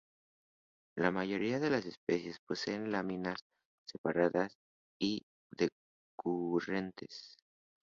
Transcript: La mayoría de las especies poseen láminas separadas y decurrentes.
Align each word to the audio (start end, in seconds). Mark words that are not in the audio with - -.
La 0.97 1.11
mayoría 1.11 1.59
de 1.59 1.69
las 1.69 1.85
especies 1.85 2.39
poseen 2.47 2.91
láminas 2.91 3.45
separadas 3.85 4.57
y 4.99 5.21
decurrentes. 5.55 7.37